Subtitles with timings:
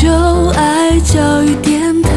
[0.00, 0.08] 就
[0.56, 2.10] 爱教育电台。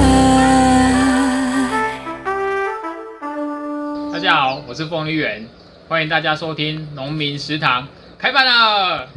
[4.09, 5.45] 大家好，我是凤梨园，
[5.89, 7.85] 欢迎大家收听农民食堂
[8.17, 9.09] 开饭了。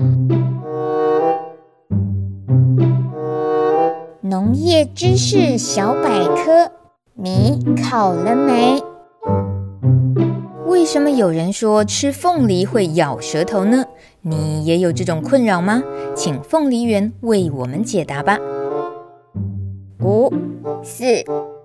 [4.22, 6.72] 农业知识小百科，
[7.14, 8.82] 你考了没？
[10.66, 13.84] 为什么有人说吃凤梨会咬舌头呢？
[14.22, 15.80] 你也有这种困扰吗？
[16.16, 18.36] 请凤梨园为我们解答吧。
[20.00, 20.30] 五、
[20.82, 21.04] 四、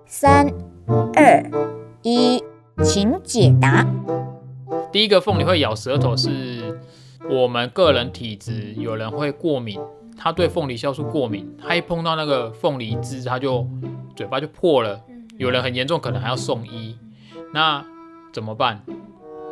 [0.06, 0.48] 三、
[1.14, 1.50] 二、
[2.02, 2.42] 一，
[2.82, 3.86] 请解答。
[4.90, 6.80] 第一个，凤梨会咬舌头，是
[7.28, 9.78] 我们个人体质，有人会过敏，
[10.16, 13.66] 他对凤梨酵素过敏，他一碰到那个凤梨汁，他就
[14.16, 15.00] 嘴巴就破了。
[15.36, 16.96] 有人很严重，可能还要送医。
[17.52, 17.84] 那
[18.32, 18.82] 怎么办？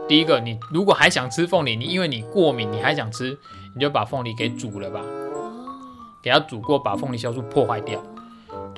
[0.09, 3.39] 第一个，你如果还想吃凤梨，你因为你过敏，你还想吃，
[3.75, 5.01] 你就把凤梨给煮了吧，
[6.23, 8.03] 给它煮过，把凤梨酵素破坏掉。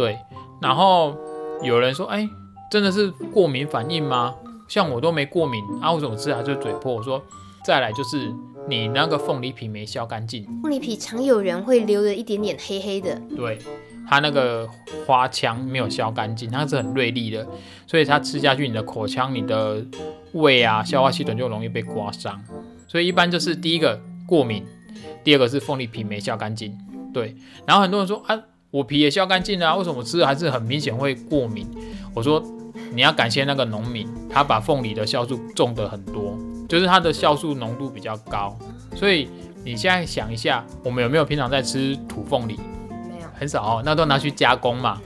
[0.02, 0.18] 对。
[0.60, 1.14] 然后
[1.62, 2.28] 有人说，哎，
[2.70, 4.34] 真的是过敏反应吗？
[4.68, 6.94] 像我都没过敏，啊，我怎么吃还就嘴破？
[6.94, 7.22] 我说，
[7.64, 8.32] 再来就是
[8.68, 10.44] 你那个凤梨皮没削干净。
[10.62, 13.20] 凤梨皮常有人会留着一点点黑黑的。
[13.36, 13.58] 对。
[14.04, 14.68] 它那个
[15.06, 17.46] 花腔没有削干净，它是很锐利的，
[17.86, 19.82] 所以它吃下去，你的口腔、你的
[20.32, 22.38] 胃啊、消化系统就容易被刮伤。
[22.88, 24.66] 所以一般就是第一个过敏，
[25.24, 26.76] 第二个是凤梨皮没削干净。
[27.14, 28.38] 对，然后很多人说啊，
[28.72, 31.68] 我皮也削干净了啊，为什么我吃的还是很明显会过敏？
[32.14, 32.42] 我说
[32.94, 38.56] 你要感谢那个农民，他把凤梨的酵素种的很多，就是它的酵素浓度比较高。
[38.96, 39.28] 所以
[39.62, 42.58] 你现在想一下，我们有没有平常在吃土凤梨？
[43.38, 44.98] 很少哦，那都拿去加工嘛。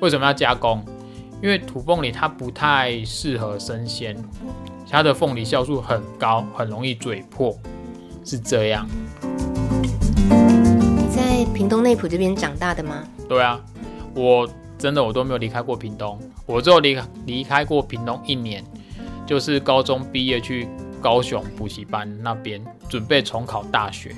[0.00, 0.84] 为什么要加工？
[1.42, 4.16] 因为土凤梨它不太适合生鲜，
[4.88, 7.58] 它的凤梨酵素很高，很容易嘴破，
[8.24, 8.88] 是这样。
[11.36, 13.06] 你在屏东内埔这边长大的吗？
[13.28, 13.60] 对啊，
[14.14, 18.64] 我真的我都没有离开过屏东，我只有离离开过屏东一年，
[19.26, 20.66] 就是高中毕业去
[20.98, 24.16] 高雄补习班那边准备重考大学。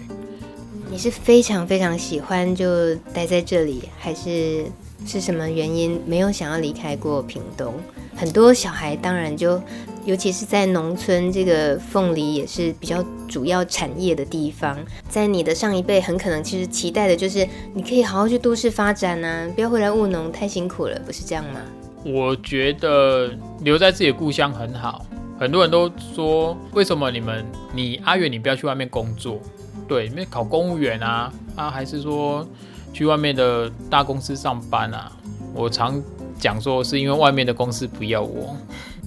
[0.89, 4.67] 你是非常非常喜欢就待在这里，还是
[5.05, 7.75] 是什么原因没有想要离开过屏东？
[8.19, 9.63] 很多小孩当然就，
[10.05, 14.77] 尤其是在农村，这个凤梨也是比较主要产业的地方。
[15.09, 21.61] 在你的上一辈，很可能其实期待的就是你可以好好去都市发展啊，不要回来务农，太辛苦了，不是这样吗？
[22.05, 23.31] 我觉得
[23.61, 25.07] 留在自己的故乡很好。
[25.39, 29.39] 很多人都说，为什么你们你阿远你不要去外面工作？
[29.87, 32.45] 对，因为考公务员啊，啊，还是说
[32.93, 35.13] 去外面的大公司上班啊？
[35.55, 36.03] 我常
[36.39, 38.57] 讲说，是因为外面的公司不要我，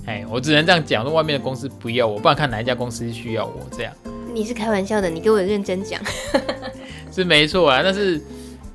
[0.05, 3.93] 哎，我只能这样讲，说外面的公司不要我，不然看哪一家公司需要我这样。
[4.33, 6.01] 你是开玩笑的，你给我认真讲。
[7.11, 8.21] 是没错啊，但是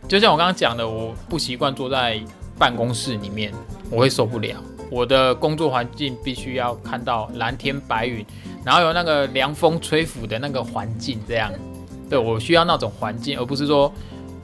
[0.07, 2.21] 就像我刚刚讲的，我不习惯坐在
[2.59, 3.53] 办公室里面，
[3.91, 4.57] 我会受不了。
[4.91, 8.25] 我的工作环境必须要看到蓝天白云，
[8.65, 11.51] 然后有那个凉风吹拂的那个环境这样。
[12.09, 13.93] 对，我需要那种环境，而不是说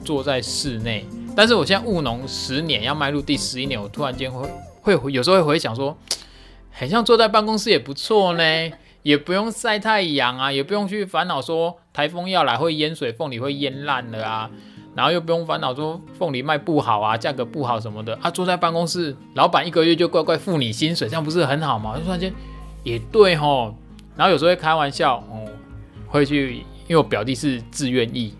[0.03, 1.05] 坐在室内。
[1.35, 5.97] 但是我现在务农十年，要迈入第十一年，我突然间会会有时候会回想说，
[6.71, 8.71] 很像坐在办公室也不错呢，
[9.01, 14.49] 也不用晒太阳啊，也不用去烦恼说台风要来会淹水，凤梨会淹烂了啊，
[14.95, 18.29] 然后又不用烦恼说凤梨卖不好啊，价格不好什么的啊。
[18.29, 21.97] 坐在办公室，老板一个月就乖乖付你薪水，这样不是很好吗？
[21.97, 22.31] 就突然间
[22.83, 23.75] 也对吼，
[24.15, 25.49] 然后有时候会开玩笑哦，
[26.07, 26.63] 会去。
[26.85, 28.33] 因为我表弟是自愿役，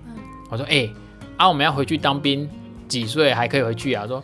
[0.52, 0.94] 我说哎、欸，
[1.38, 2.48] 啊我们要回去当兵，
[2.94, 4.06] 几岁还可以回去啊？
[4.06, 4.24] 说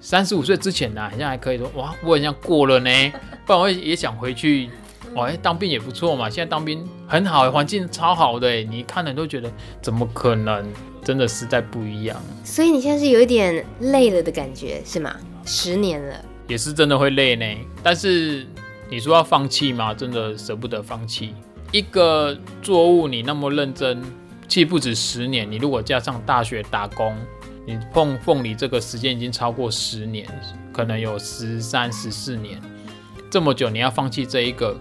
[0.00, 2.90] 三十五岁之前呢、啊，好像还可以说哇，我好像过了呢，
[3.44, 4.70] 不然我也想回去。
[5.14, 9.50] 哦，哎，当兵也不错嘛，现在当兵很好，环境超好的，你看了都觉得
[9.82, 10.64] 怎么可能？
[11.04, 12.20] 真的实在不一样。
[12.42, 15.14] 所以你现在是有一点累了的感觉是吗？
[15.44, 17.46] 十年了，也是真的会累呢。
[17.82, 18.46] 但是
[18.90, 19.94] 你说要放弃吗？
[19.94, 21.34] 真的舍不得放弃。
[21.72, 24.02] 一个作物你那么认真，
[24.48, 25.50] 其实不止十年。
[25.50, 27.16] 你如果加上大学打工，
[27.66, 30.24] 你碰凤梨这个时间已经超过十年，
[30.72, 32.62] 可能有十三、十四年，
[33.28, 34.74] 这么久你要放弃这一个，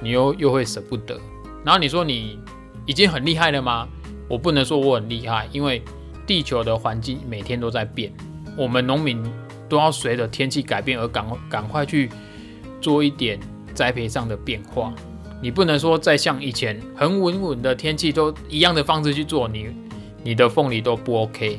[0.00, 1.18] 你又又会舍不得。
[1.64, 2.38] 然后你说你
[2.86, 3.88] 已经很厉害了吗？
[4.28, 5.82] 我不能说我很厉害，因为
[6.24, 8.12] 地球的环境每天都在变，
[8.56, 9.20] 我们农民
[9.68, 12.08] 都要随着天气改变而赶赶快去
[12.80, 13.40] 做一点
[13.74, 14.94] 栽培上的变化。
[15.42, 19.66] 你不能说再像以前很稳稳的天气都一样的方式去做，你
[20.22, 21.58] 你的凤梨都不 OK。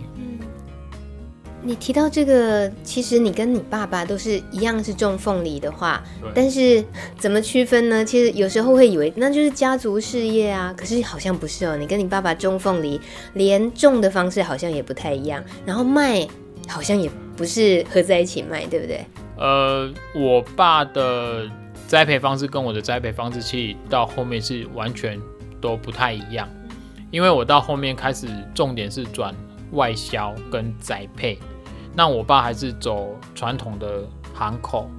[1.64, 6.04] 你提到这个，其实你跟你爸爸都是一样是种凤梨的话，
[6.34, 6.84] 但是
[7.18, 8.04] 怎么区分呢？
[8.04, 11.78] 其实有时候会以为那就是家族事业啊，可是好像不是哦。
[11.78, 13.00] 你跟你爸爸种凤梨，
[13.34, 16.28] 连种的方式好像也不太一样，然后卖
[16.68, 19.06] 好像也不是合在一起卖，对不对？
[19.38, 21.48] 呃，我爸的
[21.88, 25.20] 栽培方式跟我的栽培方式，其实到后面是完全
[25.60, 26.50] 都不太一样，
[27.12, 29.34] 因为我到后面开始重点是转
[29.74, 31.38] 外销跟栽培。
[31.94, 34.90] 那我爸还是走传统的行口，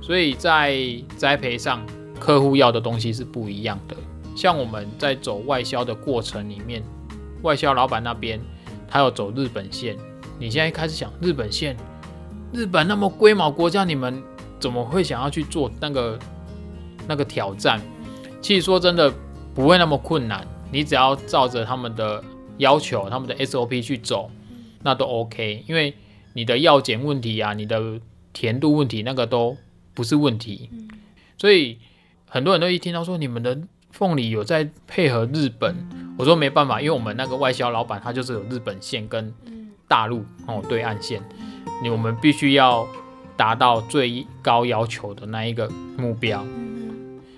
[0.00, 0.76] 所以在
[1.16, 1.80] 栽培上，
[2.18, 3.96] 客户要的东西是不一样的。
[4.34, 6.82] 像我们在走外销的过程里面，
[7.42, 8.40] 外销老板那边
[8.88, 9.96] 他要走日本线。
[10.38, 11.76] 你现在开始想日本线，
[12.52, 14.20] 日本那么龟毛国家，你们
[14.58, 16.18] 怎么会想要去做那个
[17.06, 17.80] 那个挑战？
[18.40, 19.12] 其实说真的，
[19.54, 22.24] 不会那么困难，你只要照着他们的
[22.56, 24.28] 要求、他们的 SOP 去走，
[24.82, 25.94] 那都 OK，因为。
[26.34, 28.00] 你的药检问题啊，你的
[28.32, 29.56] 甜度问题，那个都
[29.94, 30.70] 不是问题。
[31.36, 31.78] 所以
[32.28, 33.58] 很多人都一听到说你们的
[33.90, 35.76] 凤梨有在配合日本，
[36.16, 39.34] 我说没办法，因为我们那个外销老板他就是有日本线跟
[39.86, 41.22] 大陆哦对岸线，
[41.82, 42.88] 你我们必须要
[43.36, 45.68] 达到最高要求的那一个
[45.98, 46.46] 目标。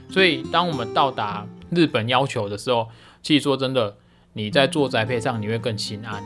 [0.08, 2.88] 所以当我们到达日本要求的时候，
[3.23, 3.97] 其实说真的，
[4.35, 6.23] 你在做栽培上你会更心安。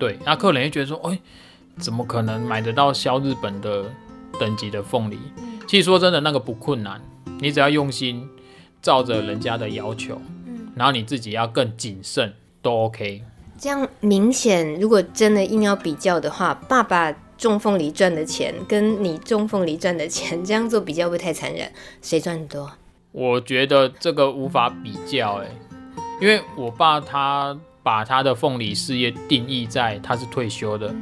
[0.00, 1.20] 对，那客人就觉得说，哎。
[1.78, 3.84] 怎么可能买得到销日本的
[4.38, 5.18] 等级的凤梨？
[5.66, 7.00] 其实说真的，那个不困难，
[7.40, 8.28] 你只要用心
[8.82, 10.20] 照着人家的要求，
[10.76, 12.32] 然后你自己要更谨慎，
[12.62, 13.22] 都 OK。
[13.58, 21.70] 这样明显，如果真的硬要比较的话，爸爸种凤梨赚的钱跟你种凤梨赚的钱，这样做比较会太残忍，
[22.02, 22.70] 谁赚的多？
[23.12, 25.48] 我觉得这个无法比较，哎，
[26.20, 30.94] 因为我爸他把他的凤梨事业定义在他是退休的。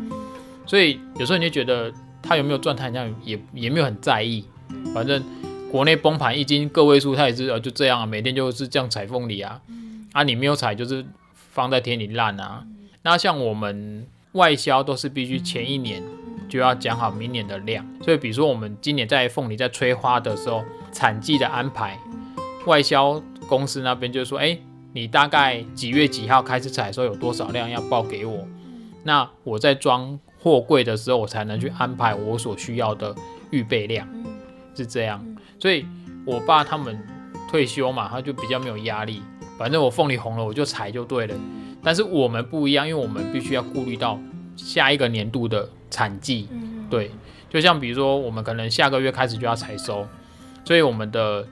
[0.65, 1.93] 所以有时候你就觉得
[2.23, 4.45] 他有没有赚，他好像也也没有很在意。
[4.95, 5.23] 反正
[5.71, 9.61] 国内崩盘一斤个位数，他也是呃就这样啊，每天就是这样踩凤梨啊。
[10.13, 11.05] 啊，你没有踩就是
[11.35, 12.65] 放在田里烂啊。
[13.03, 16.03] 那像我们外销都是必须前一年
[16.49, 17.85] 就要讲好明年的量。
[18.03, 20.63] 所以比如说我们今年在凤梨在催花的时候，
[20.93, 21.99] 产季的安排，
[22.67, 24.57] 外销公司那边就是说，哎，
[24.93, 28.47] 你大概几月几号开始采的时候有多少量要报给我，
[29.03, 30.19] 那我在装。
[30.43, 33.15] 货柜的时候，我才能去安排我所需要的
[33.51, 34.09] 预备量，
[34.75, 35.25] 是这样。
[35.61, 35.87] 所以，
[36.27, 36.99] 我爸他们
[37.49, 39.23] 退休嘛，他就比较没有压力。
[39.57, 41.35] 反正我凤梨红了，我就采就对了。
[41.85, 44.19] 但是我们不一样，因为我们必须要顾虑到
[44.57, 46.49] 下一个年度的产季。
[46.91, 47.13] 对，
[47.49, 50.05] 就像比如说，我们可能下个月开始就要采收，
[50.65, 51.47] 所以我们的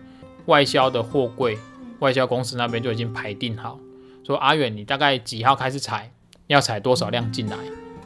[0.47, 1.57] 外销的货柜，
[2.01, 3.79] 外销公司那边就已经排定好，
[4.25, 6.11] 说阿远，你大概几号开始采，
[6.49, 7.57] 要采多少量进来。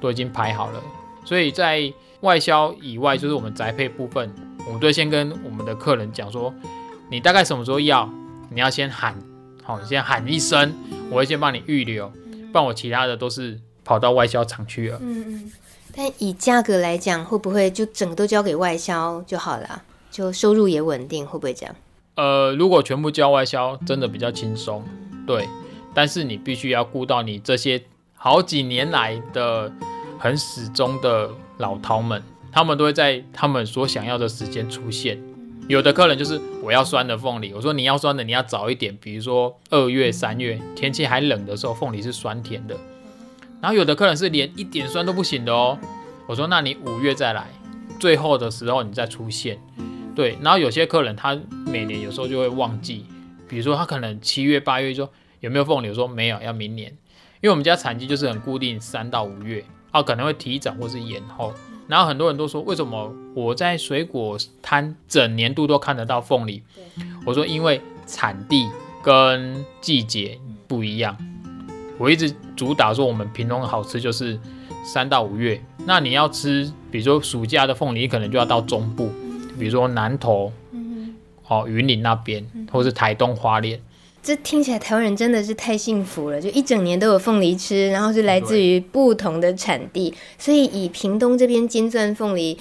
[0.04, 0.82] 都已经排好了，
[1.24, 1.90] 所以在
[2.20, 4.30] 外销以外，就是我们宅配部分，
[4.66, 6.52] 我们都先跟我们的客人讲说，
[7.08, 8.06] 你大概什么时候要，
[8.50, 9.16] 你要先喊，
[9.62, 10.74] 好，你先喊一声，
[11.10, 12.06] 我会先帮你预留，
[12.52, 14.98] 不然我其他的都是跑到外销厂去了。
[15.00, 15.52] 嗯嗯。
[15.96, 19.82] 但以价格来讲，会不会就整个都交给外销就好了？
[20.10, 21.74] 就收入也稳定，会不会这样？
[22.16, 24.84] 呃，如果全部交外销，真的比较轻松，
[25.26, 25.48] 对。
[25.94, 27.82] 但是你必须要顾到你这些
[28.14, 29.72] 好几年来的。
[30.18, 35.20] 很始终的老饕们，他们都会在他们所想要的时间出现。
[35.66, 42.76] 有的客人就是我要酸的凤梨，我说你要酸的，你要早一点，比如说二月、三月天气还冷的时候，凤梨是酸甜的。
[43.62, 45.78] 然后有的客人是连一点酸都不行的哦，
[46.26, 47.46] 我说那你五月再来，
[47.98, 49.58] 最后的时候你再出现。
[50.14, 53.06] 对，然后有些客人他每年有时候就会忘记，
[53.48, 56.90] 比如说他可能七月、八月说有没有凤梨，我说没有，要明年，
[57.40, 59.64] 因为我们家产季就是很固定，三到五月。
[59.94, 61.54] 哦，可能会提早或是延后，
[61.86, 66.62] 然后很多人都说，为什么我在水果摊整年度都看得到凤梨？
[67.24, 68.68] 我说因为产地
[69.02, 71.16] 跟季节不一样。
[71.96, 74.36] 我一直主打说我们屏东好吃就是
[74.84, 79.12] 三到五月，那你要吃，比如说暑假的凤梨，可能就要到中部，
[79.56, 80.52] 比如说南投，
[81.46, 83.80] 哦云林那边，或是台东花莲。
[84.24, 92.56] 这听起来台湾人真的是太幸福了，就一整年都有凤梨吃，然后是来自于不同的产地，所以以屏东这边金钻凤梨，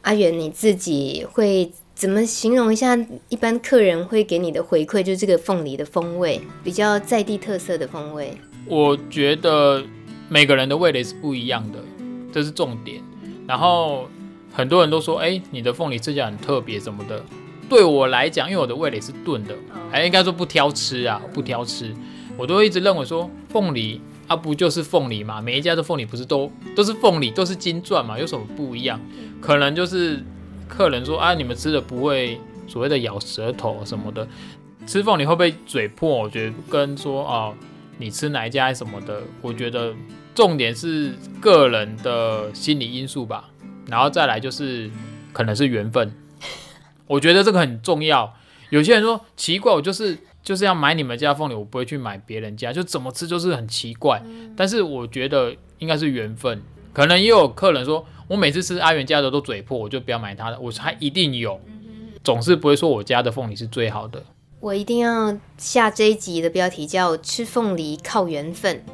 [0.00, 2.98] 阿远你自己会怎么形容一下？
[3.28, 8.34] 一般客人会给你的回馈，就是这个凤梨的风味比较在地特色的风味。
[8.64, 9.84] 我觉得
[10.30, 11.78] 每个人的味蕾是不一样的，
[12.32, 13.02] 这是重点。
[13.46, 14.08] 然后
[14.50, 17.22] 很多人都说，哎，你的凤梨吃起来很特别什么的。
[17.68, 19.54] 对我来讲，因为我的味蕾是钝的，
[19.90, 21.94] 还应该说不挑吃啊，不挑吃，
[22.36, 25.40] 我都会一直认为说凤梨啊，啊，不就是凤梨嘛？
[25.40, 28.18] 每一家的凤梨不是都都是凤梨，都是金钻嘛？
[28.18, 29.00] 有什么不一样？
[29.40, 30.22] 可能就是
[30.68, 34.26] 客人说啊，你们吃的不会所谓的咬舌头什么的，
[34.86, 36.08] 吃凤梨会不会嘴破？
[36.22, 37.54] 我觉得跟说哦，
[37.98, 39.92] 你吃哪一家什么的，我觉得
[40.34, 43.48] 重点是个人的心理因素吧。
[43.88, 44.88] 然后再来就是
[45.32, 46.14] 可能是缘分，
[47.12, 48.34] 我觉得这个很重要。
[48.70, 50.18] 有些人说奇怪，我就是。
[50.44, 54.20] 就是要买你们家凤梨，我不会去买别人家，就怎么吃就是很奇怪。
[54.56, 56.60] 但是我觉得应该是缘分，
[56.92, 60.58] 可能也有客人说，我每次吃阿元家的都嘴破，我就不要买他的。
[60.58, 61.60] 我说他一定有，
[62.24, 64.20] 总是不会说我家的凤梨是最好的。
[64.58, 68.84] 我一定要下这一集的标题叫“吃凤梨靠缘分”。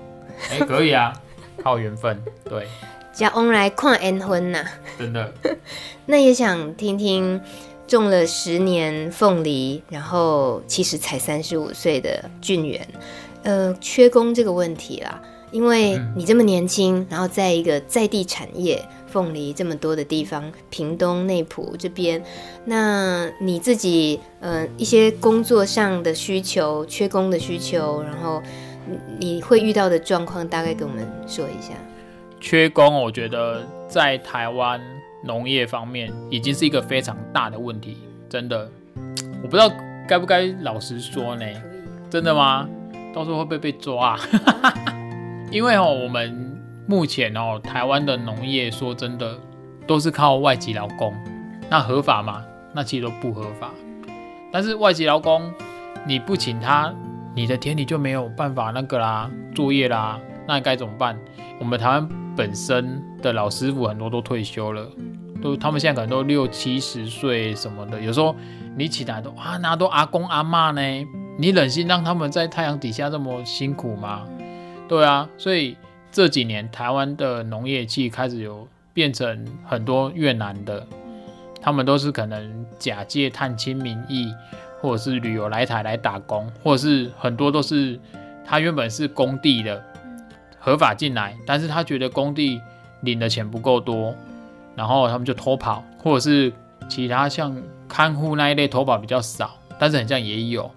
[0.52, 1.14] 哎、欸，可以啊，
[1.62, 2.66] 靠缘分，对。
[3.10, 4.64] 叫翁来看缘分呐，
[4.98, 5.32] 真的。
[6.04, 7.40] 那也想听听。
[7.96, 12.86] 种了十年凤梨，然后其实才三十五岁的俊元，
[13.42, 22.22] 呃，缺工这个问题啦，因为你这么年轻，然后在一个在地产业凤梨这么多的地方，屏东内埔这边，
[22.66, 28.42] 那你自己呃一些工作上的需求，缺工的需求，然后
[29.18, 31.72] 你会遇到的状况，大概跟我们说一下。
[32.38, 34.78] 缺工，我觉得在台湾。
[35.24, 37.98] 农业方面已经是一个非常大的问题，
[38.28, 38.70] 真的，
[39.42, 39.70] 我不知道
[40.06, 41.44] 该不该老实说呢？
[42.10, 42.68] 真的吗？
[43.14, 44.18] 到时候会不会被抓？
[45.50, 49.36] 因为哦，我们目前哦，台湾的农业说真的
[49.86, 51.14] 都是靠外籍劳工，
[51.68, 52.44] 那合法吗？
[52.72, 53.70] 那其实都不合法。
[54.52, 55.52] 但是外籍劳工
[56.06, 56.94] 你不请他，
[57.34, 61.14] 你的田里就没有办法那个啦，作业啦，那该怎么办？
[61.60, 64.88] 我们台湾本身的老师傅很多都退休了。
[65.42, 68.34] 都，他们现在可能都六七十岁什么的，有时候
[68.76, 71.06] 你起来都啊，那都阿公阿嬷呢，
[71.38, 74.26] 你忍心让他们在太阳底下这么辛苦吗？
[74.88, 75.76] 对啊，所以
[76.10, 80.84] 这几年台湾的农业季开始有变成很多越南的，
[81.60, 84.32] 他们都是可能假借探亲名义，
[84.80, 88.00] 或者是旅游来台来打工，或者是很多都是
[88.44, 89.80] 他原本是工地的
[90.68, 92.60] 合法进来，但是他觉得工地
[93.00, 94.14] 领的钱不够多。
[94.76, 96.52] 然后他们就偷跑，或者是
[96.90, 97.56] 其他像
[97.88, 100.70] 看护那一类偷跑比较少，但是很像也有。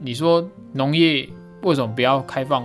[0.00, 1.28] 你说农业
[1.62, 2.64] 为什么不要开放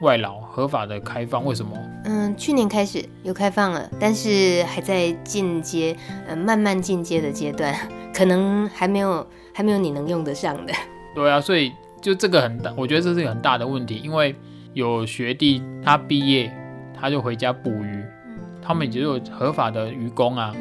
[0.00, 1.44] 外劳合法的开放？
[1.44, 1.76] 为什么？
[2.04, 5.96] 嗯，去年开始有开放了，但是还在进阶，
[6.28, 7.74] 呃，慢慢进阶的阶段，
[8.14, 10.72] 可能还没有还没有你能用得上的。
[11.14, 14.34] 对啊，所以就这个很大，我觉得这是一个很大的问题，因为
[14.72, 16.52] 有学弟他毕业
[16.98, 18.04] 他就回家捕鱼。
[18.64, 20.54] 他们已经有合法的渔工啊，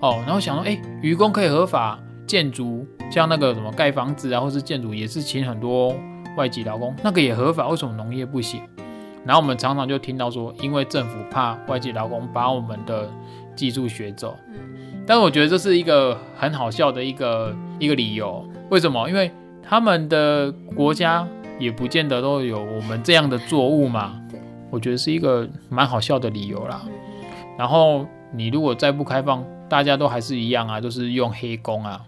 [0.00, 1.96] 哦，然后想说，哎，渔工可以合法
[2.26, 5.94] 建筑，像那个什么盖房子啊，或是建筑也是请很多
[6.36, 8.60] 外籍劳工，那个也合法，为什么农业不行？
[9.24, 13.08] 然后我们常常就听到说，因为政府怕外籍劳工把我们的
[13.54, 14.36] 技术学走，
[15.06, 19.08] 但是我觉得这是一个很好笑的一个一个理由，为什么？
[19.08, 19.30] 因为
[19.62, 21.26] 他们的国家
[21.58, 24.20] 也不见得都有我们这样的作物嘛，
[24.70, 26.82] 我觉得是一个蛮好笑的理由啦。
[27.58, 32.04] 然后你如果再不开放，大家都还是一样啊，都是用黑工啊，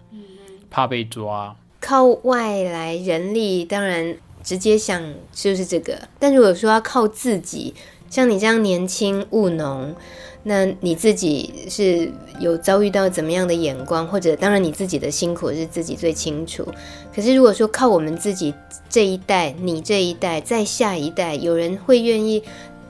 [0.69, 1.55] 怕被抓。
[1.79, 5.01] 靠外来人力，当然直接想
[5.31, 5.97] 就是这个。
[6.19, 7.73] 但如果说要靠自己，
[8.09, 9.95] 像你这样年轻务农，
[10.43, 16.67] 那你自己是有遭遇到怎么样的眼光，或者当然你自己的辛苦是自己最清楚。
[17.13, 18.53] 可是如果说靠我们自己
[18.89, 22.43] 这一代，你这一代，再下一代，有人会愿意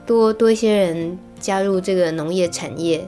[0.06, 1.18] 多多一些人。
[1.40, 3.08] 加入这个农业产业，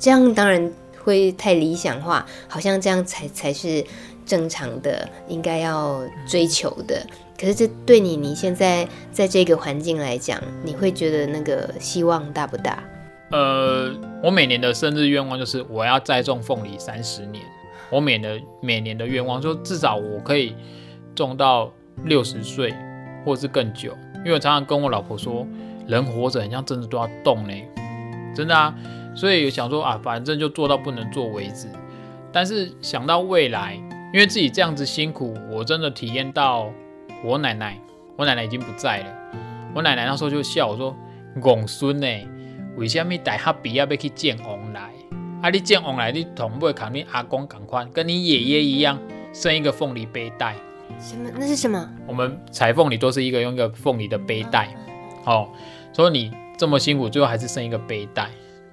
[0.00, 0.72] 这样当然
[1.04, 3.84] 会太理想化，好像这样才才是
[4.26, 7.06] 正常的，应该要追求的。
[7.40, 12.82] 可是这对你你现在在这个环境来讲，你会觉得那个希望大不大？
[13.30, 17.44] 呃，我每年的生日愿望就是我要栽种凤梨三十年。
[17.90, 20.54] 我每年每年的愿望就至少我可以
[21.14, 21.72] 种到
[22.04, 22.74] 六十岁，
[23.24, 23.96] 或是更久。
[24.16, 25.46] 因为我常常跟我老婆说。
[25.86, 27.54] 人活着，很像真的都要动呢，
[28.34, 28.74] 真的啊。
[29.14, 31.66] 所以想说啊，反正就做到不能做为止。
[32.30, 33.72] 但是想到未来，
[34.12, 36.70] 因为自己这样子辛苦，我真的体验到
[37.24, 37.78] 我奶奶，
[38.16, 39.06] 我奶奶已经不在了。
[39.74, 40.96] 我奶奶那时候就笑我说
[41.40, 42.06] ：“公孙呢，
[42.76, 44.90] 为什么大学毕业要去见王来？
[45.42, 48.98] 啊，你见王来，你同不会考你阿公赶快跟你爷爷一样
[49.32, 50.54] 生一个凤梨背带？
[50.98, 51.30] 什么？
[51.36, 51.88] 那是什么？
[52.06, 54.74] 我们裁凤梨都是一个用一个凤梨的背带，
[55.24, 55.48] 哦。
[55.92, 58.30] 所以你这么辛苦，最后还是生一个背带。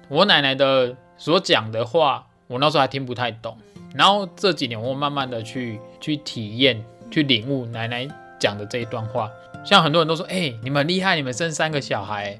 [0.08, 3.56] 我奶奶的所讲的话，我那时候还听不太懂。
[3.94, 8.06] 然后这几年，我慢慢的去去体验、去领悟奶奶
[8.38, 9.30] 讲的这一段话。
[9.64, 12.38] 像很多人都说，哎、你们厉害，你们生三个小孩。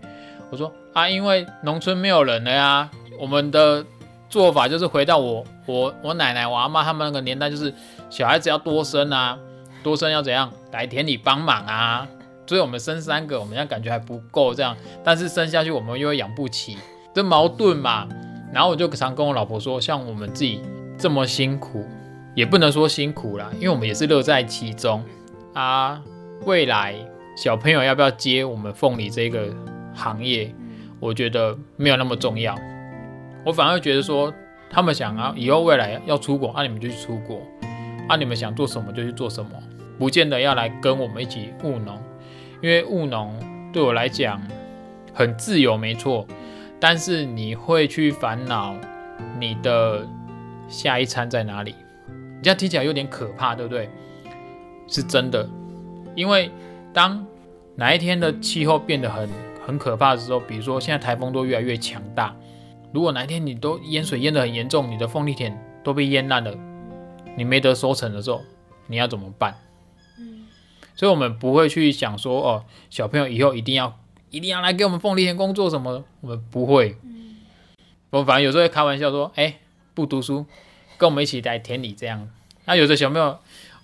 [0.50, 2.88] 我说啊，因为农村没有人了呀。
[3.18, 3.84] 我们的
[4.28, 7.72] 做法就是回到我我我奶奶、我阿妈他们那个年代，就是
[8.10, 9.38] 小孩子要多生啊，
[9.82, 12.06] 多生要怎样来田里帮忙啊。
[12.46, 16.76] 所以我们生三个，我们现在感觉还不够这样，但是生下去我们又养不起，
[17.12, 18.06] 这矛盾嘛。
[18.52, 20.60] 然后我就常跟我老婆说，像我们自己
[20.96, 21.84] 这么辛苦，
[22.36, 25.02] 也不能说辛苦啦，因为我们也是乐在其中
[25.56, 26.02] 啊。
[26.44, 26.94] 未来
[27.34, 29.48] 小朋友要不要接我们凤梨这个
[29.94, 30.54] 行业，
[31.00, 32.54] 我觉得没有那么重要。
[33.42, 34.32] 我反而觉得说，
[34.68, 37.40] 他们想啊，以后未来要出国，啊你们就去出国，
[38.06, 39.50] 啊你们想做什么就去做什么，
[39.98, 41.98] 不见得要来跟我们一起务农。
[42.60, 43.34] 因为务农
[43.72, 44.40] 对我来讲
[45.14, 46.26] 很自由，没错，
[46.78, 48.76] 但是你会去烦恼
[49.40, 50.06] 你的
[50.68, 51.74] 下一餐在哪里？
[52.08, 53.88] 你这样听起来有点可怕，对不对？
[54.88, 55.48] 是真的，
[56.14, 56.50] 因为
[56.92, 57.26] 当
[57.74, 59.28] 哪一天的气候变得很
[59.66, 62.34] 很可怕的时候，比如说现在台风都越来越强大，
[62.92, 66.54] 如果哪一天你都淹水淹得很严重，你的凤梨田都被淹烂了，
[67.36, 68.42] 你没得收成的时候，
[68.86, 69.54] 你要怎么办？
[70.94, 73.98] 所以，我们不会去想说，哦，小朋友以后一定要
[74.30, 76.04] 一定要来给我们凤梨田工作什么？
[76.22, 76.96] 我们不会。
[78.08, 79.56] 我们反正有时候会开玩笑说，哎，
[79.92, 80.46] 不读书，
[80.96, 82.26] 跟我们一起来田里这样。
[82.64, 83.38] 那有的小朋友，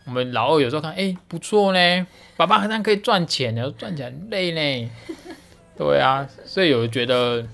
[0.04, 2.06] 我们老二有时候看，哎，不错呢，
[2.36, 4.90] 爸爸好像可以赚钱的，赚钱很累呢。
[5.78, 7.44] 对啊，所以有觉得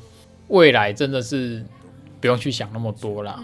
[0.48, 1.64] 未来真的是
[2.20, 3.38] 不用去想那么多啦。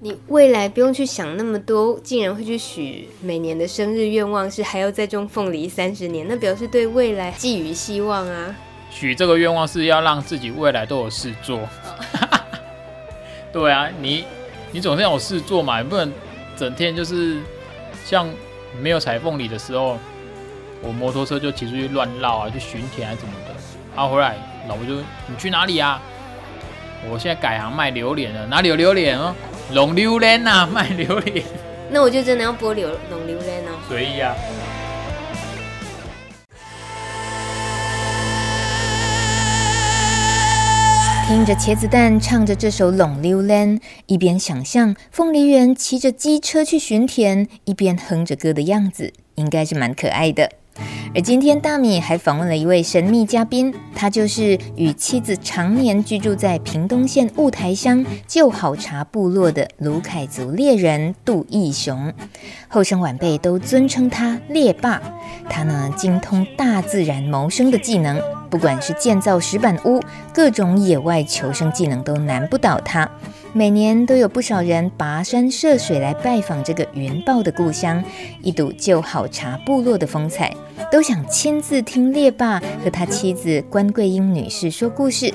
[0.00, 8.54] 你未来不用去想那么多，竟然会去许每年的生日愿望是还要再种凤梨三十年，那表示对未来寄予希望啊！
[8.90, 11.68] 许这个愿望是要让自己未来都有事做。
[13.52, 14.24] 对啊，你
[14.70, 16.12] 你总是要有事做嘛，你不能
[16.56, 17.38] 整天就是
[18.08, 18.26] 像
[18.80, 19.98] 没有采凤里的时候，
[20.80, 23.54] 我摩托车就骑出去乱绕啊，去巡田啊什么的。
[23.94, 24.34] 然后回来，
[24.66, 24.94] 老婆就
[25.26, 26.00] 你去哪里啊？
[27.10, 29.34] 我现在改行卖榴莲了，哪里有榴莲哦？
[29.74, 31.44] 龙榴莲呐，卖榴莲。
[31.90, 33.76] 那我就真的要播榴龙榴莲哦。
[33.86, 34.34] 随意啊。
[41.28, 50.50] 听着茄子蛋唱着这首《龙榴莲》，一边想象凤梨园骑着机车去巡田，一边哼着歌的样子，应该是蛮可爱的。
[51.14, 62.10] 而今天大米还访问了一位神秘嘉宾，他就是与妻子常年居住在屏东县雾台乡旧好茶部落的鲁凯族猎人杜义雄，
[62.68, 65.02] 后生晚辈都尊称他猎霸。
[65.50, 68.18] 他呢，精通大自然谋生的技能，
[68.50, 70.00] 不管是建造石板屋，
[70.32, 73.08] 各种野外求生技能都难不倒他。
[73.54, 78.04] 每年都有不少人跋山涉水来拜访这个云豹的故乡，
[78.42, 80.54] 一睹旧好茶部落的风采，
[80.92, 85.32] 都想亲自听猎爸和他妻子关桂英女士说故事。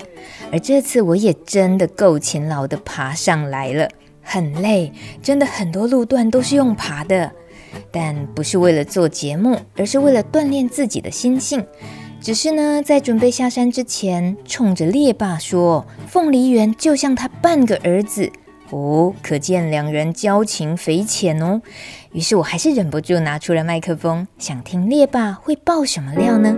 [0.52, 3.90] 而这次我也真的够勤劳的爬上来了，
[4.22, 7.32] 很累，真的很多路段都是用爬的，
[7.92, 11.66] 但不是为了做节目，而是为了锻炼自己的心性。
[12.24, 18.32] 只是呢，在准备下山之前，冲着猎爸说：“凤梨园就像他半个儿子
[18.70, 21.62] 哦，可见两人交情匪浅哦。”
[22.14, 26.56] 于是，我还是忍不住拿出了麦克风，想听猎爸会爆什么料呢？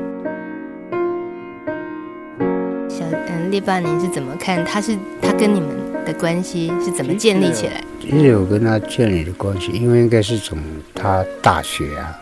[2.88, 4.64] 小嗯，猎爸，您是怎么看？
[4.64, 5.70] 他是他跟你们
[6.06, 7.84] 的关系是怎么建立起来？
[8.00, 10.60] 其实我跟他建立的关系，因为应该是从
[10.94, 12.22] 他大学啊。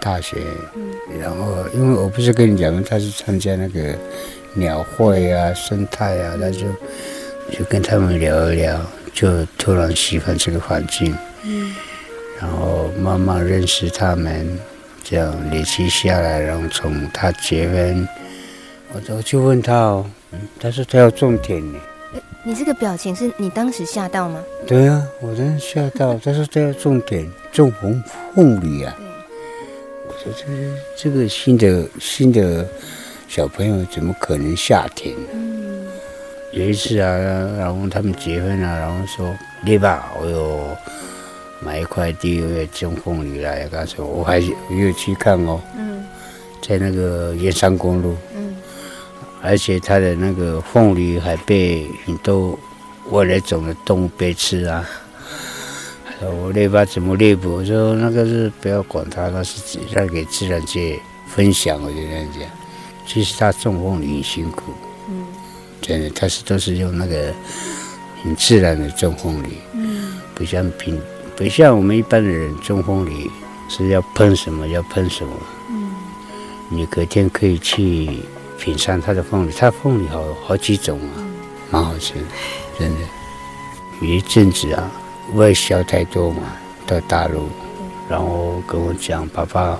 [0.00, 0.36] 大学，
[1.20, 2.82] 然后因为我不是跟你讲吗？
[2.88, 3.94] 他是参加那个
[4.54, 6.66] 鸟会啊、生态啊，他就
[7.50, 8.80] 就跟他们聊一聊，
[9.12, 11.74] 就突然喜欢这个环境，嗯，
[12.40, 14.58] 然后慢慢认识他们，
[15.02, 18.08] 这样累积下来，然后从他结婚，
[18.92, 21.78] 我就去问他哦，嗯，他说他要种田呢。
[22.44, 24.42] 你这个表情是你当时吓到吗？
[24.66, 26.14] 对啊，我真的吓到。
[26.18, 28.02] 他说他要种田，种红
[28.34, 28.96] 凤梨啊。
[30.24, 30.32] 这
[30.96, 32.66] 这个新的新的
[33.28, 35.14] 小朋友怎么可能下田？
[35.32, 35.86] 嗯、
[36.52, 37.16] 有一次啊，
[37.56, 40.76] 然后他们结婚了，啊，然后说：“猎爸，我有
[41.60, 46.04] 买一块地，我要种凤梨来。”他说：“我还没有去看哦。”嗯，
[46.60, 48.16] 在那个燕山公路。
[48.34, 48.56] 嗯，
[49.40, 52.58] 而且他的那个凤梨还被很多
[53.10, 54.84] 外来种的动物被吃啊。
[56.26, 57.56] 我猎爸怎么猎捕？
[57.56, 61.80] 我说那个是不要管它，那是让给自然界分享。
[61.82, 62.42] 我就这样讲。
[63.06, 64.74] 其实他种凤梨很辛苦，
[65.08, 65.24] 嗯，
[65.80, 67.32] 真的，他是都是用那个
[68.22, 71.00] 很自然的种凤梨，嗯，不像平，
[71.34, 73.30] 不像我们一般的人种凤梨
[73.68, 75.32] 是要喷什么要喷什么，
[76.68, 78.10] 你隔天可以去
[78.58, 81.24] 品尝它的凤梨，它凤梨好好几种啊，
[81.70, 82.12] 蛮好吃，
[82.78, 83.00] 真的。
[84.02, 84.92] 有一阵子啊，
[85.34, 86.42] 外销太多嘛，
[86.86, 87.48] 到大陆，
[88.08, 89.78] 然后跟我讲，爸爸，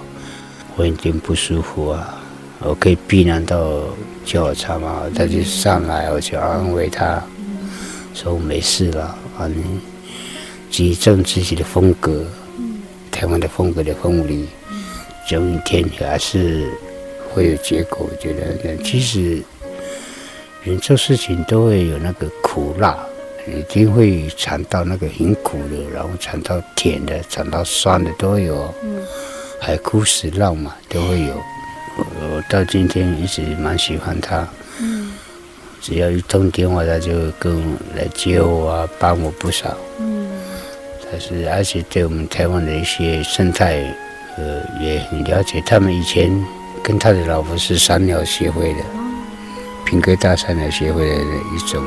[0.76, 2.20] 我有点不舒服啊，
[2.60, 3.84] 我可以避难到
[4.24, 7.22] 叫我茶嘛，他就上来，我就安慰他，
[8.12, 9.62] 说我没事了反正
[10.70, 12.24] 自己种自己的风格，
[13.10, 14.46] 台湾的风格的凤梨。
[15.26, 16.70] 总有一天还是
[17.32, 18.08] 会有结果。
[18.10, 19.42] 我觉得，其实
[20.62, 22.98] 人做事情都会有那个苦辣，
[23.52, 28.74] 一定会尝到那个很苦的，然后尝到甜的，尝到酸的都有。
[28.82, 29.02] 嗯，
[29.60, 31.34] 海枯石烂嘛，都会有。
[31.96, 34.46] 我我到今天一直蛮喜欢他。
[34.80, 35.12] 嗯，
[35.80, 39.76] 只要一通电话，他就跟我来接我啊，帮我不少。
[39.98, 40.30] 嗯，
[41.10, 43.84] 但是而且对我们台湾的一些生态。
[44.40, 45.60] 呃，也很了解。
[45.66, 46.30] 他们以前
[46.80, 48.80] 跟他的老婆是山鸟协会的，
[49.84, 51.82] 平哥大山鸟协会的一种。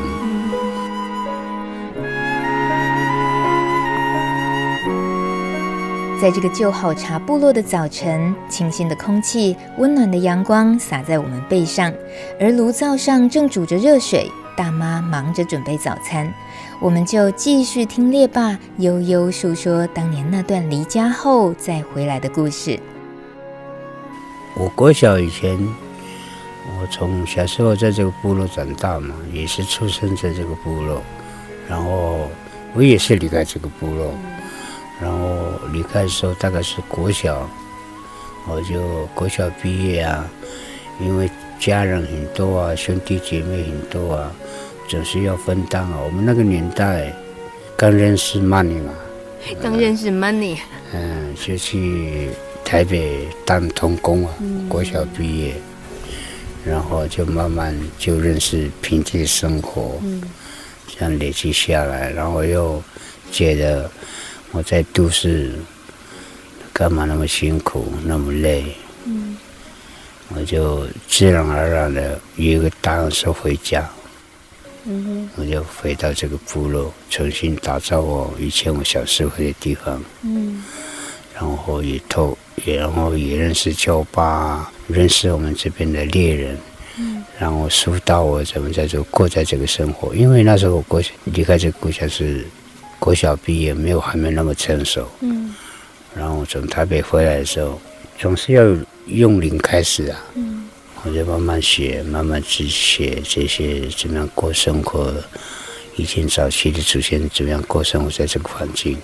[6.22, 11.92] 在这个旧好茶部落的早晨，清新的空气，温暖的阳光洒在我们背上，
[12.40, 16.32] 而炉灶上正煮着热水，大妈忙着准备早餐。
[16.80, 22.80] 我们就继续听猎爸悠悠诉说当年那段离家后再回来的故事。
[24.56, 25.58] 我国小以前，
[26.80, 31.02] 我从小时候在这个部落长大嘛，也是出生在这个部落，
[31.68, 32.30] 然后
[32.76, 34.14] 我也是离开这个部落，
[35.02, 37.50] 然后离开的时候大概是国小，
[38.48, 40.30] 我就国小毕业啊，
[41.00, 44.32] 因为家人很多啊，兄弟姐妹很多啊。
[44.90, 46.02] 总是要分担啊！
[46.04, 47.14] 我们那个年代
[47.78, 48.92] 刚认识 money 嘛，
[49.62, 50.58] 刚认识 money，
[50.92, 52.32] 嗯，就去
[52.66, 54.34] 台北当童工啊，
[54.68, 55.54] 国小毕业，
[56.66, 59.94] 然后就慢慢就认识平地生活，
[60.90, 62.84] 这样累积下来，然后又
[63.32, 63.90] 觉得
[64.52, 65.54] 我在都市
[66.74, 68.66] 干嘛那么辛苦，那么累，
[70.30, 73.90] 我就自然而然的有一个答案说回家。
[74.84, 80.04] 嗯哼，我就回到这个部落，重新打造我以前我小时候的地方。
[80.24, 80.64] 嗯，
[81.36, 82.36] 然后也透，
[82.66, 86.58] 也然后也认识舅爸，认识我们这边的猎人。
[86.98, 90.16] 嗯，然后疏导我怎么在这过在这个生活。
[90.16, 92.46] 因为那时候我国离开这个故乡是
[93.02, 95.10] 国小毕业，没有还没那么成熟。
[95.22, 95.56] 嗯，
[96.16, 97.82] 然后从台北回来的时候，
[98.20, 98.64] 总是要
[99.08, 100.24] 用零开始啊。
[100.36, 100.70] 嗯。
[101.04, 105.12] 我就慢慢学，慢慢去学这些怎么样过生活，
[105.96, 108.96] 以前早期的祖先怎么样过生活，在这个环境，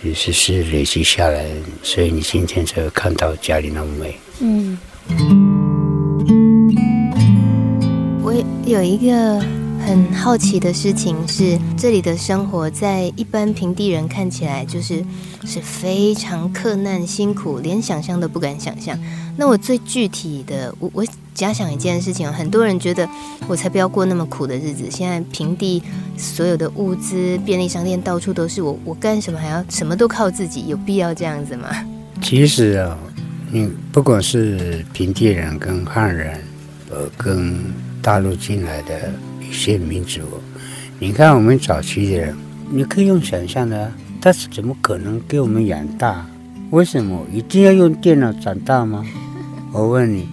[0.00, 1.44] 其实是累积下来，
[1.82, 4.16] 所以你今天才会看到家里那么美。
[4.38, 4.78] 嗯，
[8.22, 8.32] 我
[8.64, 9.44] 有一个
[9.86, 15.04] 很好奇的事情是，这里的生活在一般平地人看起来就是
[15.44, 18.98] 是非常克难辛苦，连想象都不敢想象。
[19.36, 21.06] 那我最具体的，我我。
[21.32, 23.08] 假想一件事情，很多人觉得
[23.48, 24.90] 我才不要过那么苦的日子。
[24.90, 25.82] 现在平地
[26.14, 30.66] 所有的物资、便利商店到处都是，我我干什么还要什么都靠自己？
[30.66, 31.68] 有必要这样子吗？
[32.20, 32.98] 其实啊，
[33.50, 36.38] 你不管是平地人跟汉人，
[36.90, 37.56] 呃，跟
[38.02, 40.20] 大陆进来的一些民族，
[40.98, 42.36] 你看我们早期的人，
[42.70, 46.26] 你可以用想象的，他是怎么可能给我们养大？
[46.70, 49.04] 为什么一定要用电脑长大吗？
[49.72, 50.28] 我问你。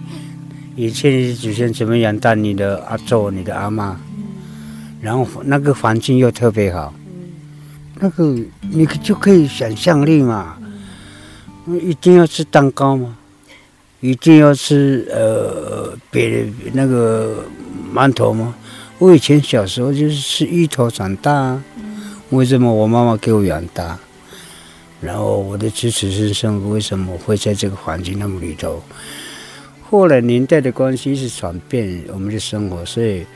[0.76, 3.98] 以前的祖先怎么养大你的阿祖、你的阿妈？
[5.00, 6.94] 然后那个环境又特别好，
[7.98, 8.32] 那个
[8.70, 10.56] 你就可以想象力嘛。
[11.82, 13.16] 一定要吃蛋糕吗？
[14.00, 17.44] 一定要吃呃别的那个
[17.98, 18.54] 馒头吗？
[18.98, 21.60] 我以前小时候就是吃芋头长大，
[22.30, 23.98] 为什么我妈妈给我养大？
[25.00, 28.80] 然后我的子子孙孙为什么会在这个环境那么里头？
[29.90, 33.26] 后来年代的关系是转变我们的生活，所以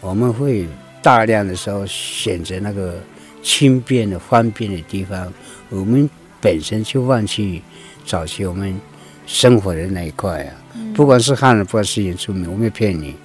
[0.00, 0.68] 我们会
[1.02, 3.00] 大量的时候选择那个
[3.42, 5.32] 轻便的、方便的地方。
[5.68, 6.08] 我们
[6.40, 7.60] 本身就忘记
[8.04, 8.78] 早期我们
[9.26, 10.54] 生活的那一块啊。
[10.94, 13.16] 不管是汉人，不管是原住民，我没有骗你。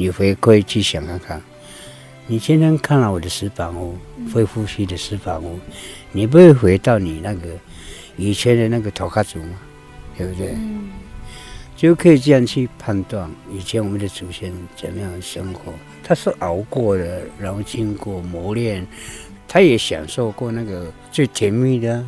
[0.00, 1.42] 你回归去想看看，
[2.28, 3.98] 你今天看了我的石板屋，
[4.32, 5.58] 会呼吸的石板屋，
[6.12, 7.48] 你不会回到你那个
[8.16, 9.58] 以前的那个土家族吗？
[10.16, 10.54] 对不对？
[11.76, 18.86] 就可以这样去判断以前我们的祖先怎么样生活，他是熬过的，然后经过磨练，
[19.48, 22.04] 他也享受过那个最甜蜜的，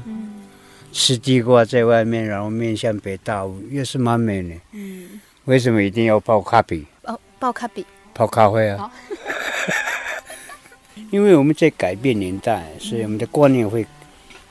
[0.92, 4.54] 吃地瓜在外面，然后面向北大武，也是蛮美的。
[4.74, 6.84] 嗯，为什么一定要泡咖啡？
[7.02, 8.92] 哦，泡咖啡，泡咖啡啊。
[11.10, 13.84] 因为我们在改变年代，所以我们的观念会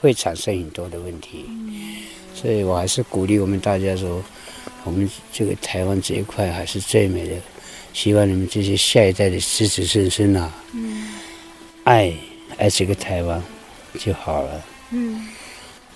[0.02, 1.46] 会产生很多的问题。
[2.34, 4.24] 所以我还是鼓励我们大家说，
[4.84, 7.36] 我们这个台湾这一块还是最美的。
[7.94, 10.52] 希望你们这些下一代的子子孙孙啊，
[11.84, 12.12] 爱
[12.58, 13.42] 爱这个台湾
[14.00, 14.66] 就好了。
[14.90, 15.28] 嗯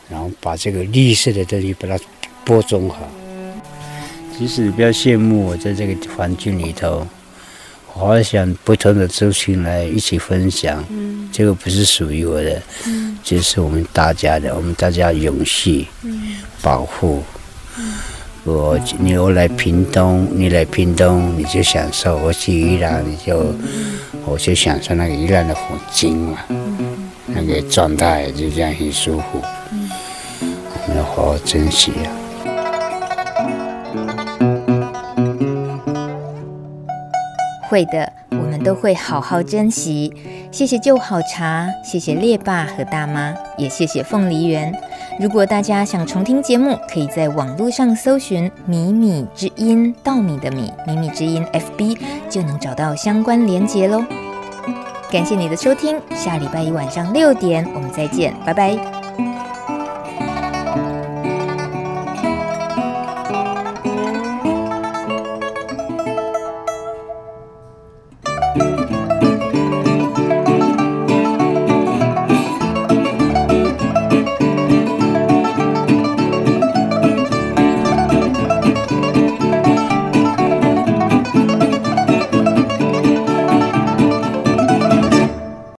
[0.10, 1.98] 然后把这个绿色的东西把它
[2.46, 3.10] 播种好。
[4.38, 7.08] 其实不要羡慕我在这个环境里头，
[7.94, 10.84] 我好想不同的族群来一起分享。
[10.90, 17.24] 嗯，这个不是属于我的，嗯，这是我们大家的，我们大家永续、嗯、保护。
[17.78, 17.94] 嗯，
[18.44, 23.54] 我你我来屏东，你来屏东你就享受；我去宜兰你就，
[24.26, 26.40] 我就享受那个宜兰的风景嘛。
[26.50, 29.42] 嗯，那个状态就这样很舒服。
[29.72, 29.90] 嗯，
[30.42, 32.23] 我们要好好珍惜啊。
[37.74, 40.14] 会的，我们都会好好珍惜。
[40.52, 44.72] 谢谢旧好茶，谢谢列爸和大妈，也谢谢凤梨园。
[45.20, 51.98] 如果大家想重听节目，可以在网络上搜寻“米米之音”，稻米的米，米米之音 FB
[52.30, 54.04] 就能找到相关连结喽。
[55.12, 59.03] 感谢你的收听，下礼拜一晚上六点我们再见，拜拜。